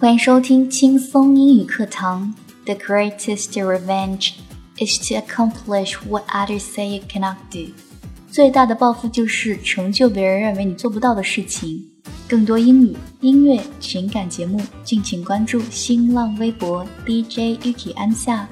[0.00, 2.32] 欢迎收听轻松英语课堂。
[2.66, 4.34] The greatest revenge
[4.76, 7.72] is to accomplish what others say you cannot do。
[8.30, 11.84] 最大的报复就是成就别人认为你做不到的事情。
[12.28, 18.48] 更多英语、音乐、情感节目，敬请关注新浪微博 DJ Yuki 安夏。